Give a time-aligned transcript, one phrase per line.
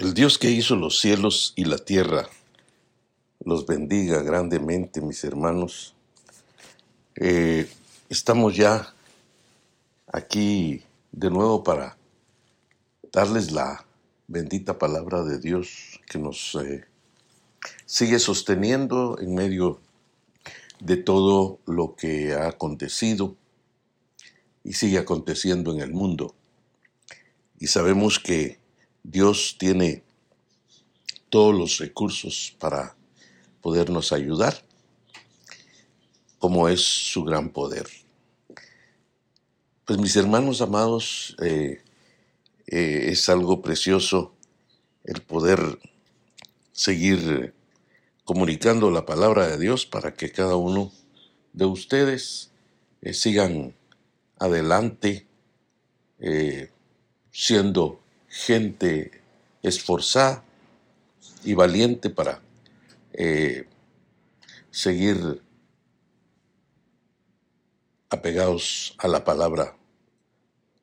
[0.00, 2.28] El Dios que hizo los cielos y la tierra
[3.44, 5.94] los bendiga grandemente, mis hermanos.
[7.14, 7.70] Eh,
[8.08, 8.92] estamos ya
[10.08, 10.82] aquí
[11.12, 11.96] de nuevo para
[13.12, 13.86] darles la
[14.26, 16.86] bendita palabra de Dios que nos eh,
[17.86, 19.80] sigue sosteniendo en medio
[20.80, 23.36] de todo lo que ha acontecido
[24.64, 26.34] y sigue aconteciendo en el mundo.
[27.60, 28.63] Y sabemos que
[29.04, 30.02] Dios tiene
[31.28, 32.96] todos los recursos para
[33.60, 34.64] podernos ayudar,
[36.38, 37.86] como es su gran poder.
[39.84, 41.82] Pues mis hermanos amados, eh,
[42.66, 44.34] eh, es algo precioso
[45.04, 45.78] el poder
[46.72, 47.54] seguir
[48.24, 50.90] comunicando la palabra de Dios para que cada uno
[51.52, 52.52] de ustedes
[53.02, 53.76] eh, sigan
[54.38, 55.26] adelante
[57.30, 58.03] siendo
[58.34, 59.22] gente
[59.62, 60.42] esforzada
[61.44, 62.42] y valiente para
[63.12, 63.64] eh,
[64.72, 65.40] seguir
[68.10, 69.76] apegados a la palabra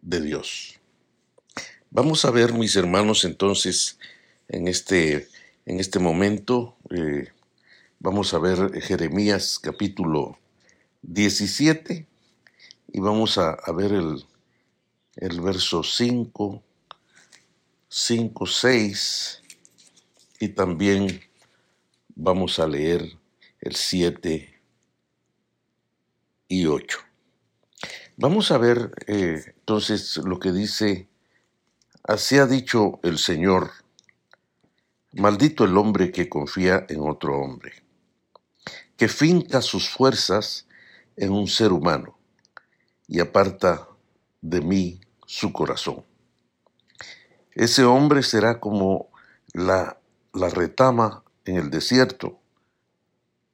[0.02, 0.80] de Dios.
[1.90, 4.00] Vamos a ver, mis hermanos, entonces,
[4.48, 5.28] en este,
[5.66, 7.28] en este momento, eh,
[8.00, 10.40] vamos a ver Jeremías capítulo
[11.02, 12.08] 17
[12.94, 14.26] y vamos a, ver el,
[15.18, 16.64] el verso 5
[17.94, 19.42] 5, 6
[20.40, 21.20] y también
[22.16, 23.20] vamos a leer
[23.60, 24.62] el 7
[26.48, 27.00] y 8.
[28.16, 31.10] Vamos a ver eh, entonces lo que dice,
[32.04, 33.72] así ha dicho el Señor,
[35.12, 37.84] maldito el hombre que confía en otro hombre,
[38.96, 40.66] que finca sus fuerzas
[41.18, 42.18] en un ser humano
[43.10, 43.90] y aparta
[44.40, 46.06] de mí su corazón.
[47.54, 49.10] Ese hombre será como
[49.54, 49.98] la,
[50.34, 52.40] la retama en el desierto.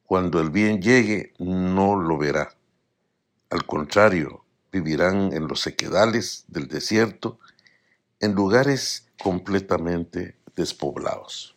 [0.04, 2.56] Cuando el bien llegue, no lo verá.
[3.50, 7.40] Al contrario, vivirán en los sequedales del desierto,
[8.20, 11.56] en lugares completamente despoblados.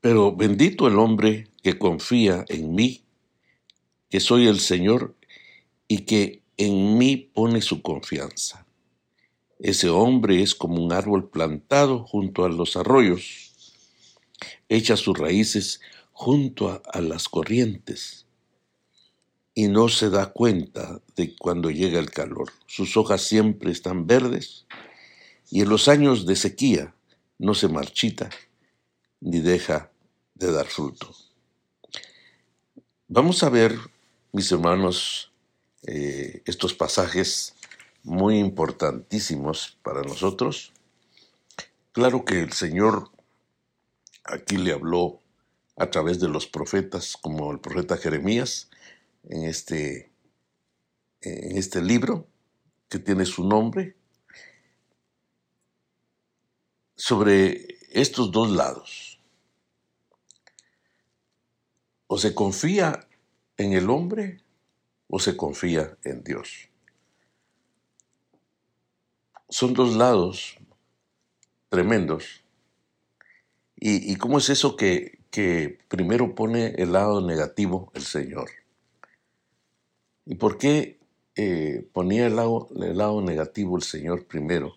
[0.00, 3.04] Pero bendito el hombre que confía en mí,
[4.08, 5.14] que soy el Señor
[5.88, 8.66] y que en mí pone su confianza.
[9.60, 13.72] Ese hombre es como un árbol plantado junto a los arroyos,
[14.68, 15.80] echa sus raíces
[16.12, 18.26] junto a, las corrientes
[19.54, 22.52] y no se da cuenta de cuando llega el calor.
[22.66, 24.66] Sus hojas siempre están verdes
[25.50, 26.94] y en los años de sequía
[27.38, 28.28] no se marchita
[29.20, 29.90] ni deja
[30.34, 31.14] de dar fruto.
[33.08, 33.78] Vamos a ver,
[34.32, 35.29] mis hermanos,
[35.82, 37.54] eh, estos pasajes
[38.02, 40.72] muy importantísimos para nosotros.
[41.92, 43.10] Claro que el Señor
[44.24, 45.20] aquí le habló
[45.76, 48.68] a través de los profetas, como el profeta Jeremías,
[49.28, 50.10] en este,
[51.22, 52.26] en este libro
[52.88, 53.96] que tiene su nombre,
[56.96, 59.18] sobre estos dos lados.
[62.06, 63.08] O se confía
[63.56, 64.42] en el hombre
[65.10, 66.68] o se confía en Dios.
[69.48, 70.56] Son dos lados
[71.68, 72.42] tremendos.
[73.82, 75.18] ¿Y, cómo es eso que,
[75.88, 78.50] primero pone el lado negativo el Señor?
[80.26, 80.98] ¿Y por qué
[81.34, 84.76] eh, ponía el lado, el lado negativo el Señor primero?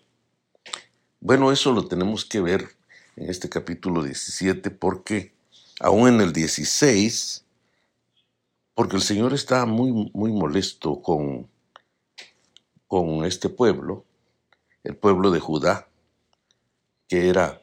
[1.20, 2.68] Bueno, eso lo tenemos que ver
[3.16, 5.32] en este capítulo 17 porque
[5.80, 7.43] aún en el 16
[8.74, 11.48] porque el Señor está muy, muy molesto con,
[12.88, 14.04] con este pueblo,
[14.82, 15.88] el pueblo de Judá,
[17.08, 17.62] que era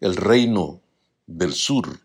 [0.00, 0.80] el reino
[1.26, 2.00] del sur,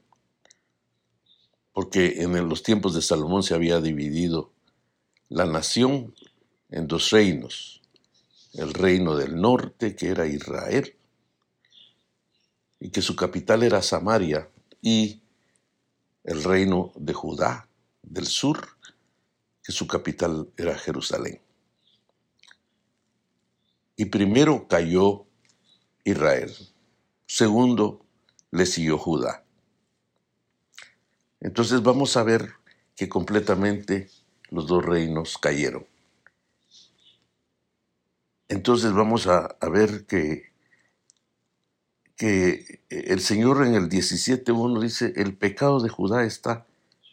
[1.74, 4.52] porque en los tiempos de Salomón se había dividido
[5.30, 6.14] la nación
[6.70, 7.82] en dos reinos,
[8.54, 10.96] el reino del norte, que era Israel,
[12.80, 14.50] y que su capital era Samaria,
[14.82, 15.21] y
[16.24, 17.68] el reino de Judá
[18.04, 18.78] del sur,
[19.64, 21.42] que su capital era Jerusalén.
[23.96, 25.26] Y primero cayó
[26.04, 26.52] Israel,
[27.28, 28.06] segundo
[28.50, 29.46] le siguió Judá.
[31.40, 32.54] Entonces vamos a ver
[32.96, 34.10] que completamente
[34.50, 35.88] los dos reinos cayeron.
[38.48, 40.51] Entonces vamos a, ver que
[42.22, 46.68] que el Señor en el 17.1 dice, el pecado de Judá está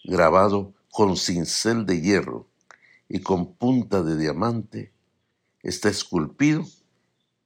[0.04, 2.46] grabado con cincel de hierro
[3.08, 4.92] y con punta de diamante
[5.62, 6.62] está esculpido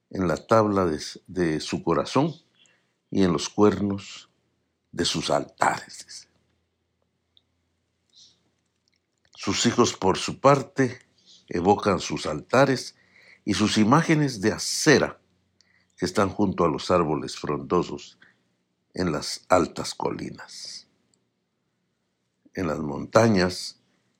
[0.09, 2.35] en la tabla de, de su corazón
[3.09, 4.29] y en los cuernos
[4.91, 6.27] de sus altares.
[9.37, 10.99] Sus hijos, por su parte,
[11.47, 12.97] evocan sus altares
[13.45, 15.22] y sus imágenes de acera
[15.97, 18.17] que están junto a los árboles frondosos
[18.93, 20.87] en las altas colinas,
[22.53, 23.79] en las montañas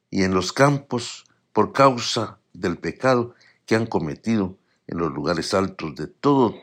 [0.09, 3.35] y en los campos por causa del pecado
[3.65, 6.55] que han cometido en los lugares altos de todo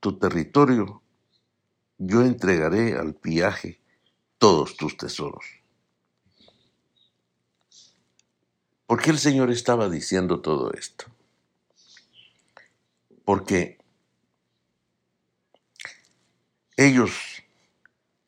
[0.00, 1.02] tu territorio,
[1.98, 3.80] yo entregaré al pillaje
[4.38, 5.44] todos tus tesoros.
[8.86, 11.13] ¿Por qué el Señor estaba diciendo todo esto?
[13.24, 13.78] Porque
[16.76, 17.12] ellos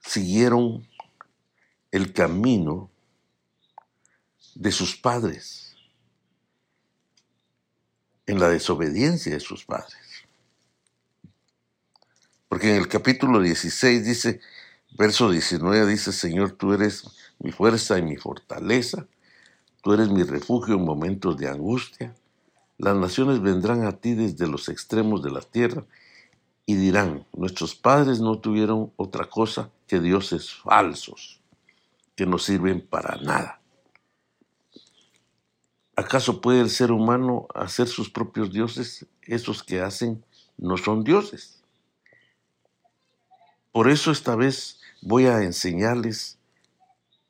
[0.00, 0.86] siguieron
[1.90, 2.90] el camino
[4.54, 5.76] de sus padres,
[8.26, 9.96] en la desobediencia de sus padres.
[12.48, 14.40] Porque en el capítulo 16 dice,
[14.98, 17.04] verso 19 dice, Señor, tú eres
[17.38, 19.06] mi fuerza y mi fortaleza,
[19.82, 22.14] tú eres mi refugio en momentos de angustia.
[22.78, 25.84] Las naciones vendrán a ti desde los extremos de la tierra
[26.66, 31.40] y dirán, nuestros padres no tuvieron otra cosa que dioses falsos,
[32.14, 33.60] que no sirven para nada.
[35.94, 39.06] ¿Acaso puede el ser humano hacer sus propios dioses?
[39.22, 40.22] Esos que hacen
[40.58, 41.62] no son dioses.
[43.72, 46.38] Por eso esta vez voy a enseñarles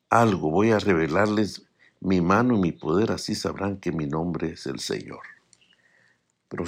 [0.09, 1.63] algo, voy a revelarles
[2.01, 5.36] mi mano y mi poder, así sabrán que mi nombre es el Señor.
[6.49, 6.63] Pero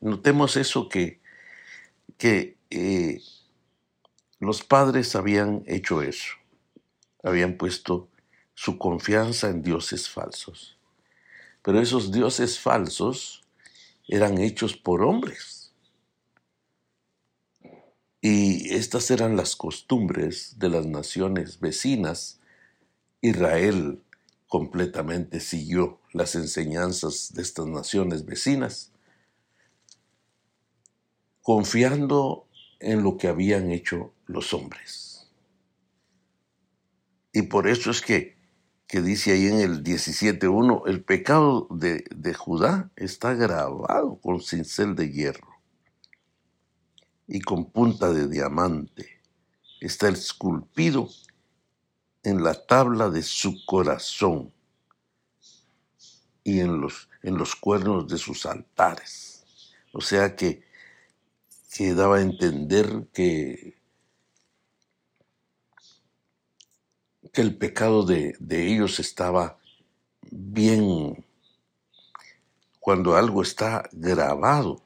[0.00, 1.20] notemos eso que,
[2.16, 3.20] que eh,
[4.38, 6.34] los padres habían hecho eso,
[7.22, 8.08] habían puesto
[8.54, 10.78] su confianza en dioses falsos.
[11.62, 13.42] Pero esos dioses falsos
[14.06, 15.72] eran hechos por hombres.
[18.20, 22.40] Y estas eran las costumbres de las naciones vecinas.
[23.20, 24.02] Israel
[24.48, 28.92] completamente siguió las enseñanzas de estas naciones vecinas,
[31.48, 32.46] confiando
[32.78, 35.30] en lo que habían hecho los hombres.
[37.32, 38.36] Y por eso es que,
[38.86, 44.94] que dice ahí en el 17.1, el pecado de, de Judá está grabado con cincel
[44.94, 45.54] de hierro
[47.26, 49.08] y con punta de diamante.
[49.80, 51.08] Está esculpido
[52.24, 54.52] en la tabla de su corazón
[56.44, 59.46] y en los, en los cuernos de sus altares.
[59.94, 60.67] O sea que,
[61.72, 63.76] que daba a entender que,
[67.32, 69.58] que el pecado de, de ellos estaba
[70.30, 71.24] bien
[72.80, 74.82] cuando algo está grabado.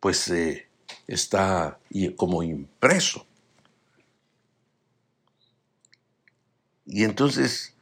[0.00, 0.66] Pues eh,
[1.06, 1.78] está
[2.16, 3.26] como impreso.
[6.84, 7.75] Y entonces,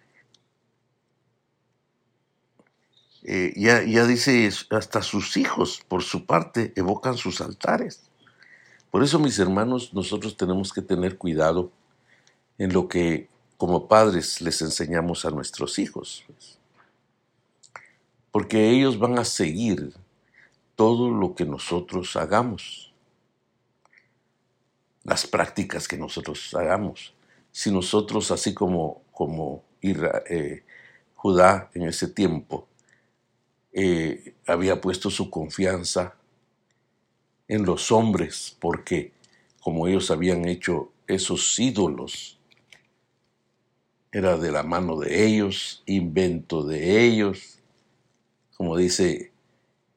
[3.24, 8.02] eh, ya, dice, hasta sus hijos, por su parte, evocan sus altares.
[8.90, 11.72] Por eso, mis hermanos, nosotros tenemos que tener cuidado
[12.58, 16.24] en lo que como padres les enseñamos a nuestros hijos.
[16.26, 16.58] Pues.
[18.30, 19.94] Porque ellos van a seguir
[20.76, 22.94] todo lo que nosotros hagamos
[25.04, 27.14] las prácticas que nosotros hagamos.
[27.52, 30.64] Si nosotros, así como, como eh,
[31.14, 32.66] Judá en ese tiempo,
[33.74, 36.14] eh, había puesto su confianza
[37.48, 39.12] en los hombres, porque
[39.60, 42.38] como ellos habían hecho esos ídolos,
[44.10, 47.58] era de la mano de ellos, invento de ellos,
[48.56, 49.32] como dice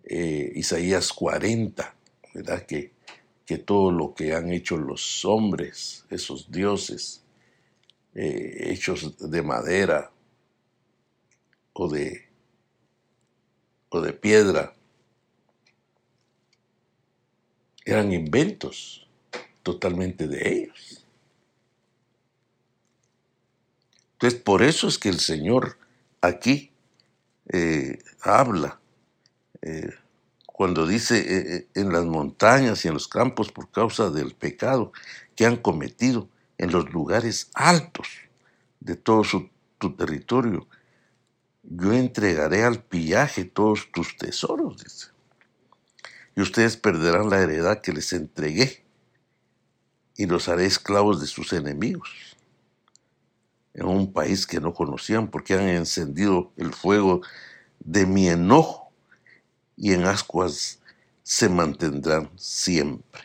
[0.04, 1.96] eh, Isaías 40,
[2.34, 2.66] ¿verdad?
[2.66, 2.98] Que
[3.48, 7.24] que todo lo que han hecho los hombres, esos dioses,
[8.14, 10.12] eh, hechos de madera
[11.72, 12.27] o de,
[13.90, 14.74] o de piedra,
[17.86, 19.08] eran inventos
[19.64, 21.06] totalmente de ellos.
[24.14, 25.78] Entonces, por eso es que el Señor
[26.22, 26.72] aquí
[27.54, 28.80] eh, habla
[29.62, 29.92] eh,
[30.46, 34.92] cuando dice eh, en las montañas y en los campos por causa del pecado
[35.36, 36.28] que han cometido
[36.58, 38.08] en los lugares altos
[38.80, 39.22] de todo
[39.78, 40.68] tu territorio.
[41.70, 45.08] Yo entregaré al pillaje todos tus tesoros, dice.
[46.36, 48.86] Y ustedes perderán la heredad que les entregué
[50.16, 52.10] y los haré esclavos de sus enemigos.
[53.74, 57.22] en un país que no conocían porque han encendido el fuego
[57.80, 58.92] de mi enojo
[59.76, 60.80] y en ascuas
[61.22, 63.22] se mantendrán siempre.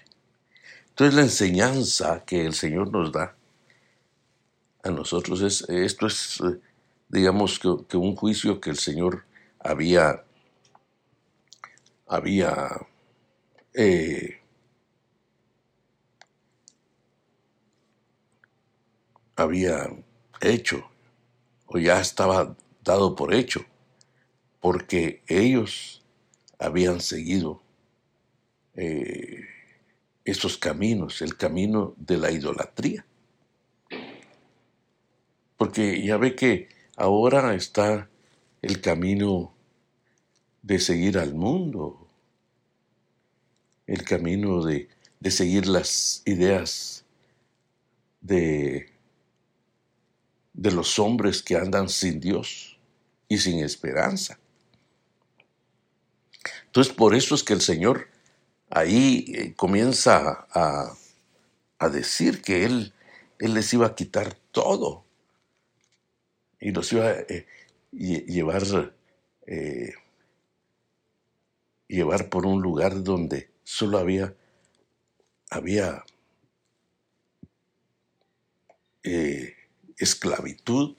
[0.91, 3.35] Entonces la enseñanza que el Señor nos da
[4.83, 6.61] a nosotros es, esto es, eh,
[7.13, 9.27] digamos, que, un juicio que el Señor
[9.61, 10.25] había,
[12.09, 12.69] había
[13.75, 14.41] eh,
[19.37, 19.91] había
[20.41, 20.91] hecho
[21.67, 23.65] o ya estaba dado por hecho,
[24.61, 26.03] porque ellos
[26.59, 27.63] habían seguido
[28.75, 29.41] eh,
[30.25, 33.05] esos caminos, el camino de la idolatría.
[35.57, 38.09] Porque ya ve que ahora está
[38.61, 39.55] el camino
[40.63, 42.09] de seguir al mundo,
[43.87, 44.89] el camino de,
[45.21, 47.05] de seguir las ideas
[48.21, 48.93] de
[50.53, 52.79] de los hombres que andan sin Dios
[53.29, 54.39] y sin esperanza.
[56.67, 58.09] Entonces por eso es que el Señor
[58.71, 60.97] ahí eh, comienza a,
[61.91, 62.93] decir que él,
[63.41, 65.05] él les iba a quitar todo
[66.63, 67.45] y los iba a eh,
[67.91, 68.63] llevar,
[69.49, 69.93] eh,
[71.89, 74.33] llevar por un lugar donde solo había,
[75.51, 76.05] había
[79.99, 80.95] esclavitud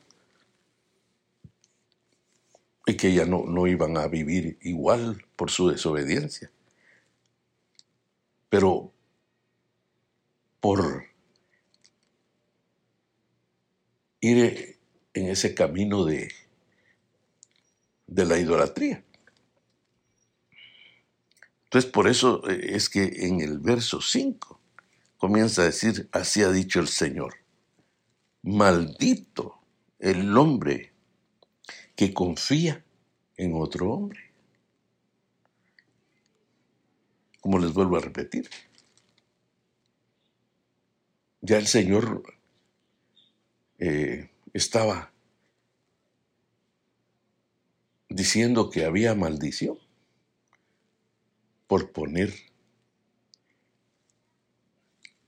[2.85, 6.51] y que ya no, no iban a vivir igual por su desobediencia.
[8.49, 8.91] Pero
[10.59, 11.05] por
[14.19, 14.72] ir
[15.13, 16.31] en ese camino de,
[18.07, 19.03] de la idolatría.
[21.65, 24.59] Entonces por eso es que en el verso 5
[25.17, 27.43] comienza a decir, así ha dicho el Señor
[28.43, 29.61] maldito
[29.99, 30.91] el hombre
[31.95, 32.83] que confía
[33.37, 34.19] en otro hombre.
[37.39, 38.49] Como les vuelvo a repetir,
[41.41, 42.23] ya el Señor
[43.79, 45.11] eh, estaba
[48.09, 49.77] diciendo que había maldición
[51.67, 52.33] por poner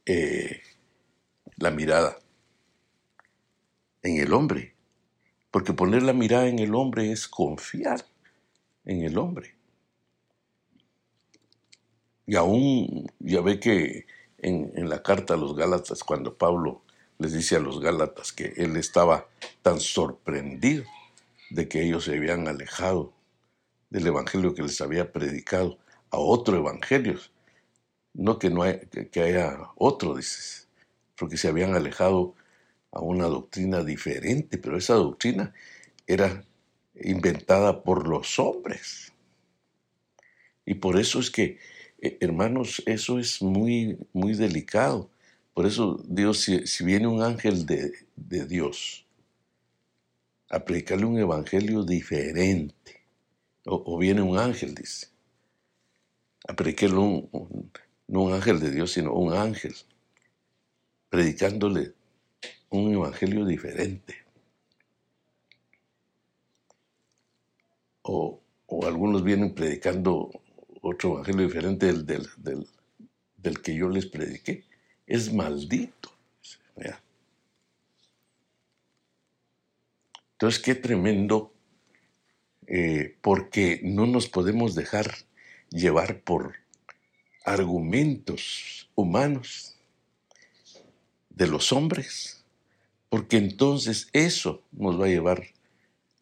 [0.06, 0.62] eh,
[1.58, 2.20] la mirada
[4.04, 4.76] en el hombre.
[5.50, 8.06] Porque poner la mirada en el hombre es confiar
[8.84, 9.56] en el hombre.
[12.28, 14.06] Y aún ya ve que
[14.38, 16.84] en, la carta a los Gálatas, cuando Pablo
[17.18, 19.28] les dice a los Gálatas que él estaba
[19.62, 20.84] tan sorprendido
[21.50, 23.14] de que ellos se habían alejado
[23.90, 25.78] del evangelio que les había predicado
[26.10, 27.20] a otro evangelio.
[28.14, 28.64] No que no
[29.12, 30.68] que haya otro, dices,
[31.18, 32.36] porque se habían alejado
[32.92, 35.54] a una doctrina diferente, pero esa doctrina
[36.08, 36.46] era
[36.96, 39.14] inventada por los hombres.
[40.66, 41.60] Y por eso es que,
[42.02, 45.10] eh, hermanos, eso es muy, muy delicado.
[45.56, 47.94] Por eso Dios, si, viene un ángel de,
[48.46, 49.08] Dios
[50.50, 53.06] a predicarle un evangelio diferente,
[53.66, 55.08] o, viene un ángel, dice,
[56.46, 57.72] a predicarle un,
[58.08, 59.74] no un ángel de Dios, sino un ángel,
[61.10, 61.94] predicándole
[62.70, 64.14] un evangelio diferente.
[68.02, 68.42] O,
[68.86, 70.30] algunos vienen predicando
[70.82, 72.28] otro evangelio diferente del,
[73.38, 74.66] del, que yo les prediqué.
[75.08, 76.12] Es maldito.
[80.34, 81.54] Entonces, qué tremendo,
[82.68, 85.16] eh, porque no nos podemos dejar
[85.70, 86.56] llevar por
[87.46, 89.78] argumentos humanos
[91.30, 92.36] de los hombres
[93.16, 95.48] porque entonces eso nos va a llevar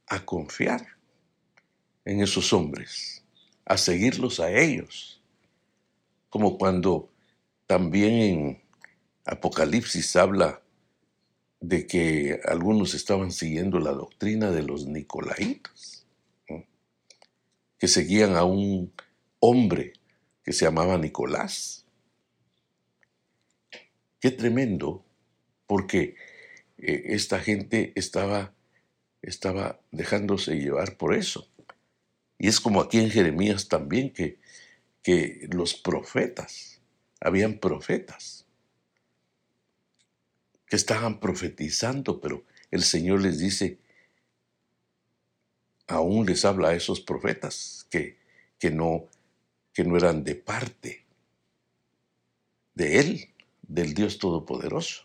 [0.06, 0.90] a confiar
[2.06, 3.24] en esos hombres,
[3.66, 5.20] a seguirlos a ellos,
[6.30, 7.10] como cuando
[7.66, 8.63] también en
[9.26, 10.62] Apocalipsis habla
[11.62, 16.06] de que algunos estaban siguiendo la doctrina de los Nicolaitas,
[17.78, 18.94] que seguían a un
[19.40, 19.94] hombre
[20.44, 21.86] que se llamaba Nicolás.
[24.20, 25.06] Qué tremendo,
[25.68, 26.16] porque
[26.78, 28.54] eh, esta gente estaba,
[29.22, 31.50] estaba dejándose llevar por eso.
[32.38, 34.40] Y es como aquí en Jeremías también que,
[35.02, 36.82] que los profetas,
[37.22, 38.43] habían profetas
[40.74, 43.78] que estaban profetizando, pero el Señor les dice,
[45.86, 48.18] aún les habla a esos profetas que,
[48.58, 49.06] que, no,
[49.72, 51.06] que no eran de parte
[52.74, 53.30] de Él,
[53.62, 55.04] del Dios Todopoderoso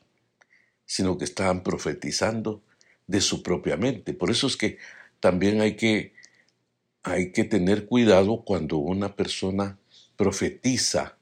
[0.87, 2.63] sino que estaban profetizando
[3.07, 4.15] de su propia mente.
[4.15, 4.79] Por eso es que
[5.21, 6.15] también hay que,
[7.03, 9.79] hay que tener cuidado cuando una persona
[10.17, 11.19] profetiza,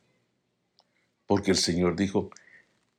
[1.27, 2.31] porque el Señor dijo,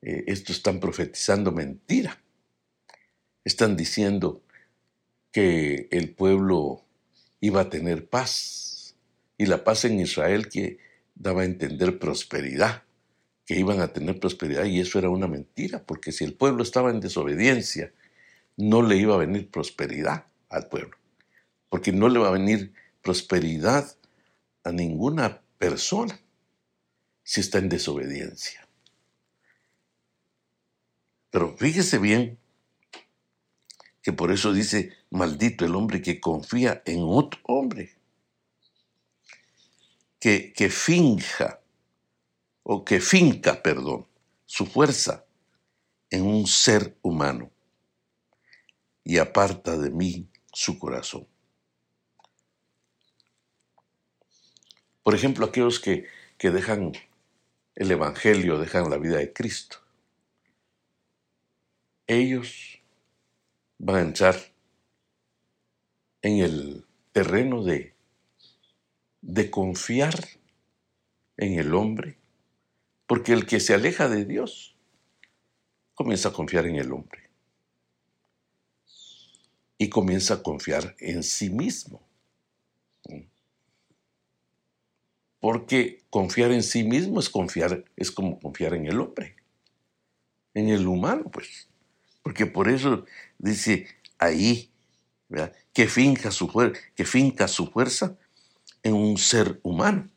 [0.01, 2.21] eh, estos están profetizando mentira.
[3.43, 4.43] Están diciendo
[5.31, 6.83] que el pueblo
[7.39, 8.95] iba a tener paz
[9.37, 10.79] y la paz en Israel que
[11.15, 12.83] daba a entender prosperidad,
[13.45, 16.89] que iban a tener prosperidad y eso era una mentira, porque si el pueblo estaba
[16.91, 17.93] en desobediencia,
[18.57, 20.97] no le iba a venir prosperidad al pueblo,
[21.69, 23.95] porque no le va a venir prosperidad
[24.63, 26.19] a ninguna persona
[27.23, 28.66] si está en desobediencia.
[31.37, 32.39] Pero fíjese bien
[34.01, 37.95] que por eso dice, maldito el hombre que confía en otro hombre,
[40.19, 41.61] que, que finja,
[42.63, 44.07] o que finca, perdón,
[44.47, 45.25] su fuerza
[46.09, 47.51] en un ser humano
[49.03, 51.27] y aparta de mí su corazón.
[55.03, 56.07] Por ejemplo, aquellos que,
[56.39, 56.93] que dejan
[57.75, 59.86] el Evangelio, dejan la vida de Cristo.
[62.07, 62.79] Ellos
[63.77, 64.35] van a entrar
[66.21, 67.93] en el terreno de,
[69.21, 70.15] de confiar
[71.35, 72.17] en el hombre,
[73.05, 74.75] porque el que se aleja de Dios
[75.93, 77.29] comienza a confiar en el hombre
[79.77, 82.01] y comienza a confiar en sí mismo.
[85.39, 89.35] Porque confiar en sí mismo es confiar, es como confiar en el hombre,
[90.53, 91.69] en el humano, pues.
[92.27, 93.05] Porque por eso
[93.37, 94.69] dice ahí,
[95.71, 96.51] que finca su
[96.93, 98.17] que finca su fuerza
[98.83, 100.09] en un ser humano.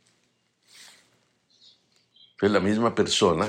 [2.43, 3.49] Es la misma persona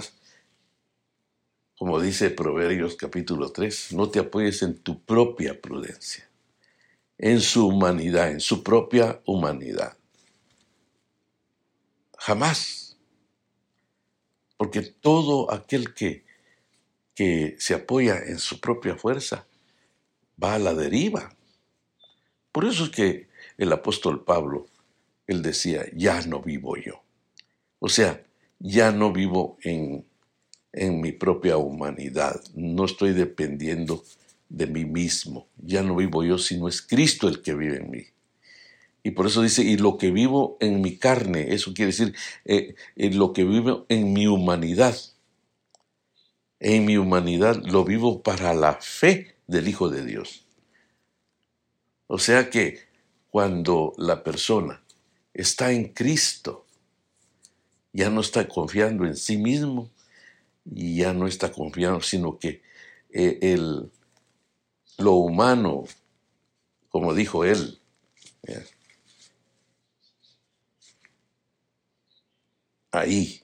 [1.75, 6.29] como dice Proverbios capítulo 3, no te apoyes en tu propia prudencia,
[7.17, 9.97] en su humanidad, en su propia humanidad.
[12.15, 12.95] Jamás.
[14.55, 16.29] Porque todo aquel que,
[17.21, 19.45] que se apoya en su propia fuerza
[20.41, 21.35] va a la deriva.
[22.51, 24.67] Por eso es que el apóstol Pablo,
[25.27, 27.03] él decía, ya no vivo yo.
[27.79, 28.23] O sea,
[28.59, 30.05] ya no vivo en
[30.73, 32.41] en mi propia humanidad.
[32.55, 34.03] No estoy dependiendo
[34.49, 35.47] de mí mismo.
[35.57, 38.03] Ya no vivo yo, sino es Cristo el que vive en mí.
[39.03, 42.13] Y por eso dice, y lo que vivo en mi carne, eso quiere decir,
[42.45, 44.95] eh, eh, lo que vivo en mi humanidad.
[46.63, 50.45] En mi humanidad lo vivo para la fe del Hijo de Dios.
[52.05, 52.79] O sea que
[53.31, 54.83] cuando la persona
[55.33, 56.67] está en Cristo,
[57.93, 59.89] ya no está confiando en sí mismo,
[60.65, 62.61] y ya no está confiando, sino que
[63.09, 63.91] eh, el,
[64.99, 65.85] lo humano,
[66.89, 67.79] como dijo él,
[72.91, 73.40] ahí,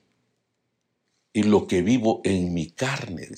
[1.38, 3.28] y lo que vivo en mi carne,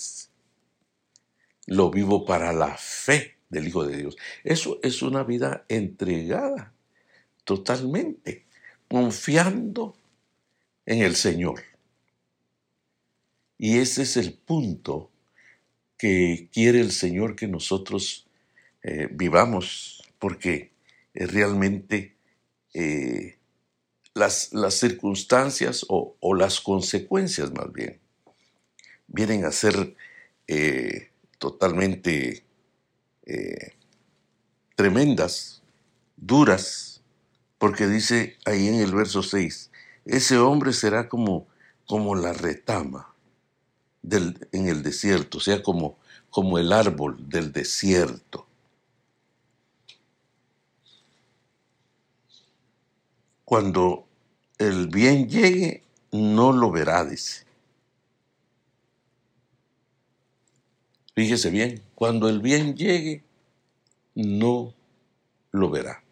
[1.66, 4.16] lo vivo para la fe del Hijo de Dios.
[4.42, 6.72] Eso es una vida entregada
[7.44, 8.46] totalmente,
[8.88, 9.98] confiando
[10.86, 11.62] en el Señor.
[13.58, 15.10] Y ese es el punto
[15.98, 18.26] que quiere el Señor que nosotros
[18.82, 20.72] eh, vivamos, porque
[21.12, 22.16] realmente
[22.72, 23.36] eh,
[24.14, 28.00] las, las, circunstancias o, las consecuencias más bien
[29.06, 29.96] vienen a ser
[30.46, 32.44] eh, totalmente
[34.74, 35.62] tremendas,
[36.16, 37.02] duras,
[37.58, 39.70] porque dice ahí en el verso 6,
[40.06, 41.46] ese hombre será como,
[41.86, 43.14] como la retama
[44.02, 45.98] en el desierto, o sea, como,
[46.30, 48.46] como el árbol del desierto.
[53.50, 54.06] Cuando
[54.58, 55.82] el bien llegue,
[56.12, 57.46] no lo verá, dice.
[61.16, 63.24] Fíjese bien, cuando el bien llegue,
[64.14, 64.72] no
[65.50, 66.04] lo verá.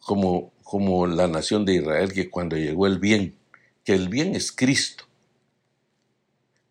[0.00, 3.34] Como, como la nación de Israel que cuando llegó el bien,
[3.86, 5.04] que el bien es Cristo,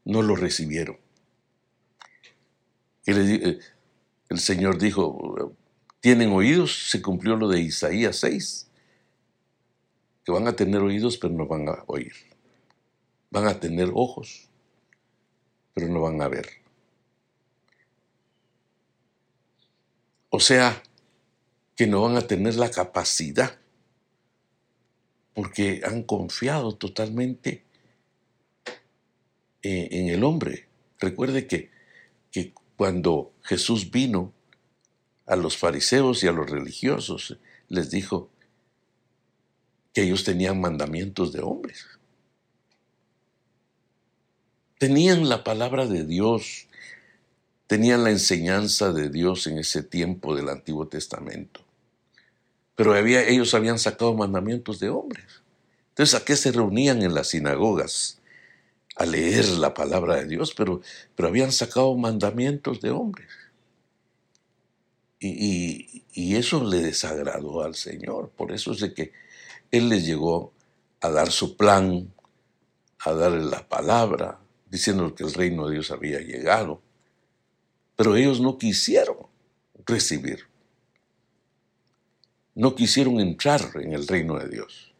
[0.05, 0.99] no lo recibieron.
[3.07, 3.59] El,
[4.29, 5.57] el Señor dijo,
[6.01, 6.89] ¿tienen oídos?
[6.89, 8.67] Se cumplió lo de Isaías 6,
[10.25, 12.13] que van a tener oídos pero no van a oír.
[13.29, 14.49] Van a tener ojos,
[15.73, 16.47] pero no van a ver.
[20.29, 20.83] O sea,
[21.75, 23.57] que no van a tener la capacidad
[25.33, 27.63] porque han confiado totalmente
[29.63, 30.67] eh, en el hombre.
[30.99, 31.71] Recuerde que,
[32.31, 34.33] que cuando Jesús vino
[35.31, 37.37] a los fariseos y a los religiosos,
[37.69, 38.29] les dijo
[39.93, 41.85] que ellos tenían mandamientos de hombres.
[44.77, 46.67] Tenían la palabra de Dios,
[47.65, 51.61] tenían la enseñanza de Dios en ese tiempo del Antiguo Testamento.
[52.75, 55.43] Pero había, ellos habían sacado mandamientos de hombres.
[55.91, 58.19] Entonces, ¿a qué se reunían en las sinagogas?
[58.97, 60.81] A leer la palabra de Dios, pero,
[61.15, 63.29] pero habían sacado mandamientos de hombres.
[65.23, 68.31] Y, y, eso le desagradó al Señor.
[68.31, 69.11] Por eso es de que
[69.69, 70.51] Él les llegó
[70.99, 72.11] a dar su plan,
[72.99, 76.81] a darle la palabra, diciendo que el reino de Dios había llegado.
[77.95, 79.17] Pero ellos no quisieron
[79.85, 80.47] recibir.
[82.55, 84.91] No quisieron entrar en el reino de Dios.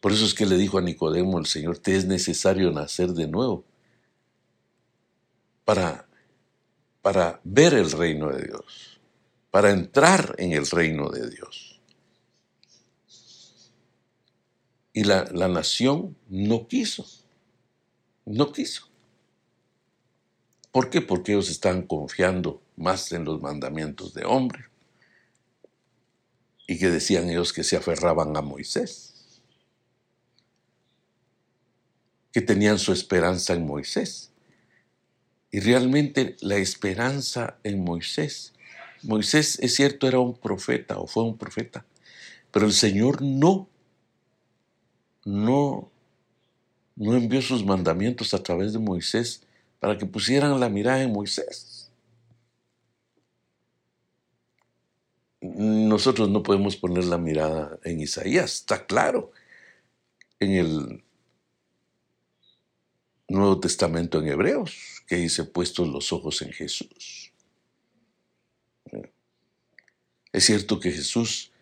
[0.00, 3.28] Por eso es que le dijo a Nicodemo el Señor, te es necesario nacer de
[3.28, 3.64] nuevo
[5.64, 6.08] para,
[7.02, 9.00] para ver el reino de Dios,
[9.50, 11.80] para entrar en el reino de Dios.
[14.92, 17.06] Y la, la nación no quiso,
[18.24, 18.90] no quiso.
[20.72, 21.00] ¿Por qué?
[21.00, 24.66] Porque ellos están confiando más en los mandamientos de hombre.
[26.66, 29.40] Y que decían ellos que se aferraban a Moisés.
[32.32, 34.29] Que tenían su esperanza en Moisés.
[35.50, 38.52] Y realmente la esperanza en Moisés.
[39.02, 41.84] Moisés, es cierto, era un profeta o fue un profeta.
[42.50, 43.68] Pero el Señor no,
[45.24, 45.90] no,
[46.96, 49.42] no envió sus mandamientos a través de Moisés
[49.80, 51.90] para que pusieran la mirada en Moisés.
[55.40, 59.32] Nosotros no podemos poner la mirada en Isaías, está claro.
[60.38, 61.04] En el
[63.30, 67.32] Nuevo Testamento en Hebreos, que dice puestos los ojos en Jesús.
[70.32, 71.52] Es cierto que Jesús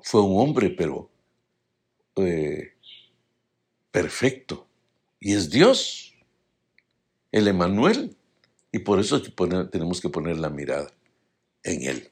[0.00, 1.08] fue un hombre, pero
[2.16, 2.74] eh,
[3.92, 4.66] perfecto,
[5.20, 6.14] y es Dios
[7.30, 8.16] el Emanuel.
[8.72, 9.22] Y por eso
[9.70, 10.92] tenemos que poner la mirada
[11.62, 12.10] en Él,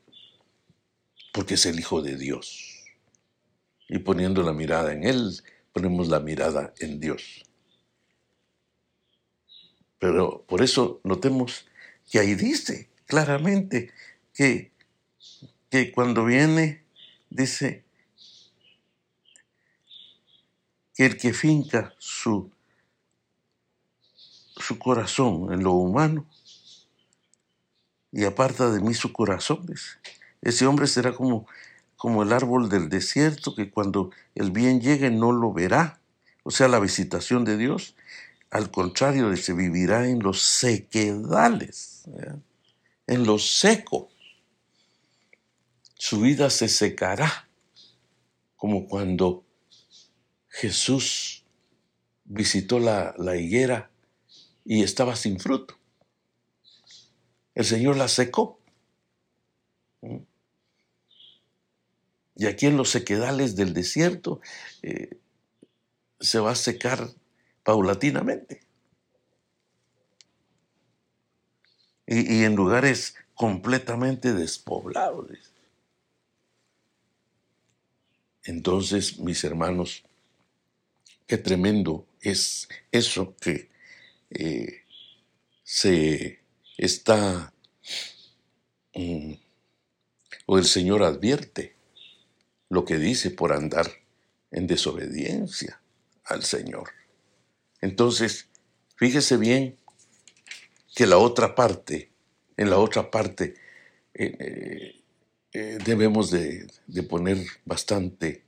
[1.33, 2.85] porque es el Hijo de Dios.
[3.88, 7.43] Y poniendo la mirada en Él, ponemos la mirada en Dios.
[10.05, 11.64] Pero por eso notemos
[12.11, 13.90] que ahí dice claramente
[14.35, 14.71] que,
[15.71, 16.85] que cuando viene,
[17.31, 17.87] dice
[20.95, 22.51] que el que finca su
[24.57, 26.27] su corazón en lo humano
[28.12, 29.64] y aparta de mí su corazón.
[30.43, 31.47] Ese hombre será como,
[31.97, 35.99] como el árbol del desierto que cuando el bien llegue no lo verá,
[36.43, 37.97] o sea, la visitación de Dios.
[38.55, 42.05] Al contrario, se vivirá en los sequedales,
[43.05, 44.12] en lo seco.
[45.95, 47.49] Su vida se secará,
[48.55, 49.45] como cuando
[50.47, 51.45] Jesús
[52.25, 53.90] visitó la, la higuera
[54.64, 55.77] y estaba sin fruto.
[57.57, 58.61] El Señor la secó.
[62.37, 64.40] Y aquí en los sequedales del desierto
[64.83, 65.19] eh,
[66.21, 67.11] se va a secar
[67.64, 68.62] paulatinamente.
[72.07, 75.27] Y, en lugares completamente despoblados.
[78.44, 80.05] Entonces, mis hermanos,
[81.27, 83.70] qué tremendo es eso que
[84.29, 84.83] eh,
[85.62, 86.40] se
[86.77, 87.55] está,
[88.94, 89.33] mm,
[90.44, 91.74] o el Señor advierte
[92.68, 93.90] lo que dice por andar
[94.50, 95.81] en desobediencia
[96.24, 96.90] al Señor.
[97.85, 98.49] Entonces,
[98.97, 99.77] fíjese bien
[100.94, 102.11] que la otra parte,
[102.57, 103.57] en la otra parte,
[104.14, 105.03] eh,
[105.53, 108.42] eh, debemos de, de poner bastante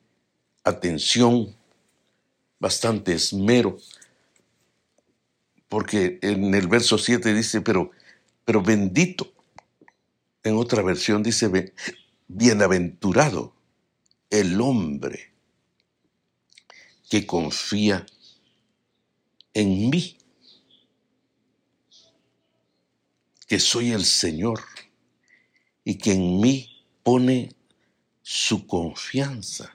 [0.65, 1.55] atención,
[2.59, 3.77] bastante esmero
[5.69, 7.91] porque en el verso 7 dice, pero,
[8.47, 9.31] pero bendito.
[10.43, 11.75] En otra versión dice,
[12.27, 13.55] bienaventurado
[14.31, 15.31] el hombre
[17.11, 18.07] que confía
[19.57, 20.19] en mí,
[23.49, 24.61] que soy el Señor
[25.83, 27.55] y que en mí pone
[28.21, 29.75] su confianza.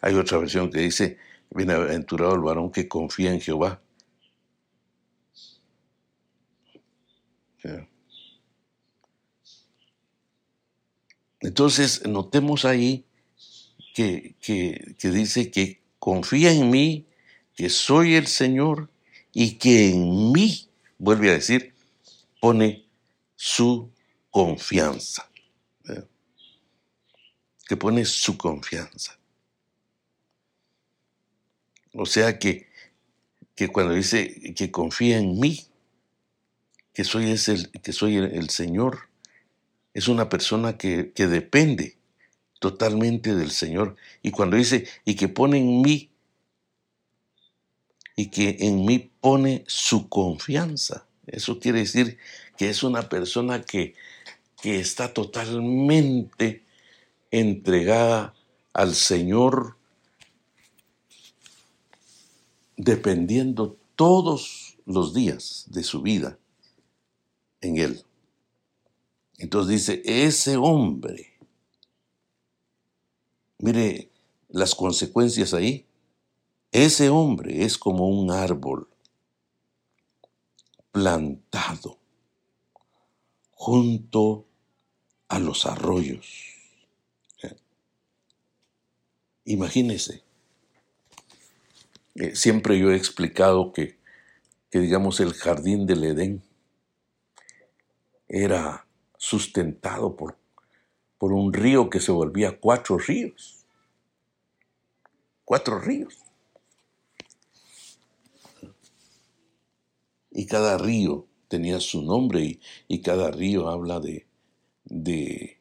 [0.00, 1.16] Hay otra versión que dice,
[1.50, 3.80] Bienaventurado el varón que confía en Jehová.
[11.40, 13.07] Entonces, notemos ahí
[13.98, 14.36] que,
[14.96, 17.08] que, dice que confía en mí,
[17.56, 18.90] que soy el Señor
[19.32, 21.74] y que en mí, vuelve a decir,
[22.40, 22.86] pone
[23.34, 23.90] su
[24.30, 25.28] confianza.
[27.66, 29.18] Que pone su confianza.
[31.92, 32.68] O sea que,
[33.56, 35.66] que cuando dice que confía en mí,
[36.94, 39.08] que soy, el, que soy el, Señor,
[39.92, 41.97] es una persona que, que depende
[42.58, 43.96] totalmente del Señor.
[44.22, 46.10] Y cuando dice, y que pone en mí,
[48.16, 52.18] y que en mí pone su confianza, eso quiere decir
[52.56, 53.94] que es una persona que,
[54.60, 56.64] que está totalmente
[57.30, 58.34] entregada
[58.72, 59.76] al Señor,
[62.76, 66.38] dependiendo todos los días de su vida
[67.60, 68.04] en Él.
[69.38, 71.27] Entonces dice, ese hombre,
[73.58, 74.10] mire
[74.48, 75.86] las consecuencias ahí,
[76.72, 78.88] ese hombre es como un árbol
[80.92, 81.98] plantado
[83.50, 84.46] junto
[85.28, 86.54] a los arroyos.
[89.44, 90.22] Imagínese,
[92.14, 93.98] eh, siempre yo he explicado que,
[94.70, 96.42] que, digamos, el jardín del Edén
[98.28, 100.36] era sustentado por,
[101.18, 103.66] por un río que se volvía cuatro ríos.
[105.44, 106.16] Cuatro ríos.
[110.30, 114.26] Y cada río tenía su nombre y, cada río habla de,
[114.84, 115.58] de,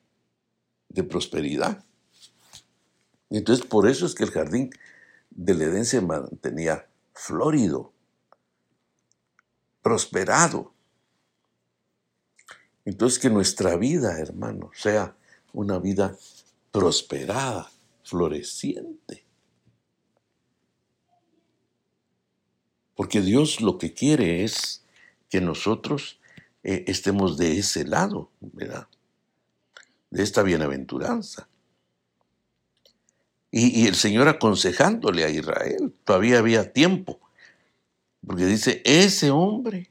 [0.89, 1.83] de prosperidad.
[3.29, 4.69] Entonces por eso es que el jardín
[5.31, 7.93] del Edén se mantenía florido,
[9.81, 10.73] prosperado.
[12.85, 15.17] Entonces que nuestra vida, hermano, sea
[15.57, 16.15] una vida
[16.71, 17.71] prosperada,
[18.03, 19.25] floreciente.
[22.95, 24.83] Porque Dios lo que quiere es
[25.29, 26.19] que nosotros
[26.63, 28.87] eh, estemos de ese lado, ¿verdad?
[30.09, 31.47] De esta bienaventuranza.
[33.49, 37.19] Y, y, el Señor aconsejándole a Israel, todavía había tiempo,
[38.25, 39.89] porque dice, ese hombre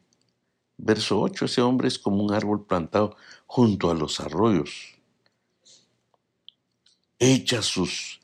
[0.78, 4.95] Verso 8, ese hombre es como un árbol plantado junto a los arroyos.
[7.18, 8.20] Echa sus,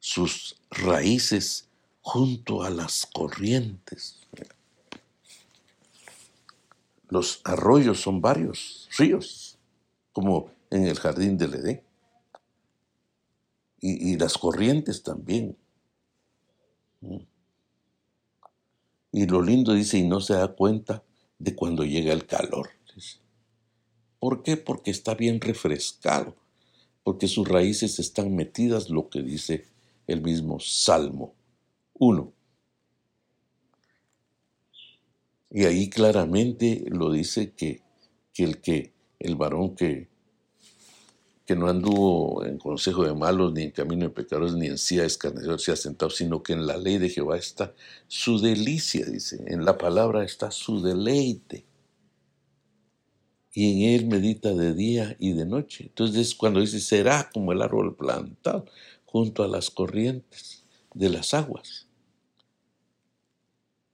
[0.00, 1.68] sus raíces
[2.00, 4.18] junto a las corrientes.
[7.08, 9.58] Los arroyos son varios ríos,
[10.12, 11.82] como en el jardín del Edén.
[13.80, 15.56] Y, y las corrientes también.
[19.12, 21.02] Y lo lindo dice, y no se da cuenta
[21.38, 22.70] de cuando llega el calor.
[24.18, 24.56] ¿Por qué?
[24.56, 26.36] Porque está bien refrescado,
[27.02, 29.66] porque sus raíces están metidas, lo que dice
[30.06, 31.34] el mismo Salmo
[31.94, 32.32] 1.
[35.50, 37.82] Y ahí claramente lo dice que,
[38.32, 40.08] que el que el varón que
[41.46, 45.04] que no anduvo en consejo de malos, ni en camino de pecadores, ni en silla
[45.04, 47.74] escarnecedor se ha sentado, sino que en la ley de Jehová está
[48.06, 51.64] su delicia, dice, en la palabra está su deleite.
[53.54, 55.84] Y en él medita de día y de noche.
[55.84, 58.66] Entonces cuando dice, será como el árbol plantado
[59.04, 61.86] junto a las corrientes de las aguas,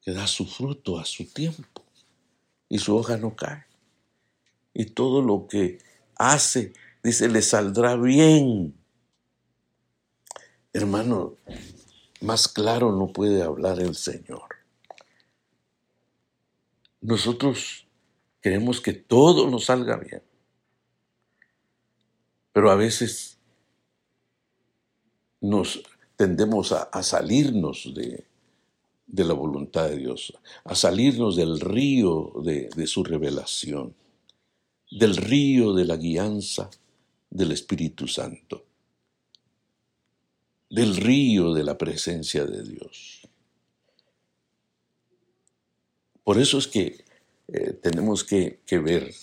[0.00, 1.84] que da su fruto a su tiempo
[2.68, 3.64] y su hoja no cae.
[4.74, 5.78] Y todo lo que
[6.14, 8.74] hace Dice, le saldrá bien.
[10.72, 11.36] Hermano,
[12.20, 14.56] más claro no puede hablar el Señor.
[17.00, 17.87] Nosotros
[18.40, 20.22] queremos que todo nos salga bien.
[22.52, 23.38] Pero a veces
[25.40, 25.82] nos
[26.16, 28.24] tendemos a, salirnos de,
[29.06, 33.94] la voluntad de Dios, a salirnos del río de, de su revelación,
[34.90, 36.70] del río de la guianza
[37.30, 38.64] del Espíritu Santo,
[40.70, 43.28] del río de la presencia de Dios.
[46.24, 47.07] Por eso es que
[47.48, 49.14] eh, tenemos que, ver,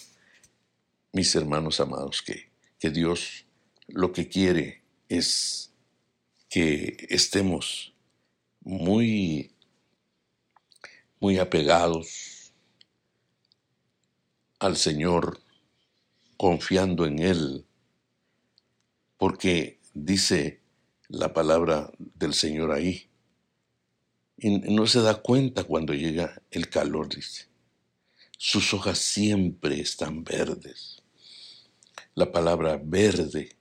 [1.14, 3.46] mis hermanos amados, que, que Dios
[3.88, 5.72] lo que quiere es
[6.50, 7.94] que estemos
[8.62, 9.52] muy,
[11.20, 12.52] muy apegados
[14.60, 15.40] al Señor,
[16.38, 17.66] confiando en Él,
[19.18, 20.62] porque dice
[21.08, 23.08] la palabra del Señor ahí.
[24.38, 27.48] Y no se da cuenta cuando llega el calor, dice.
[28.38, 31.02] Sus hojas siempre están verdes.
[32.16, 33.58] La palabra verde